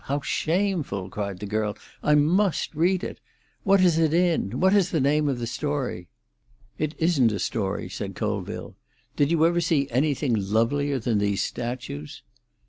[0.05, 1.77] how shameful!" cried the girl.
[2.01, 3.19] "I must read it.
[3.61, 4.59] What is it in?
[4.59, 6.09] What is the name of the story?"
[6.79, 8.75] "It isn't a story," said Colville.
[9.15, 12.23] "Did you ever see anything lovelier than these statues?"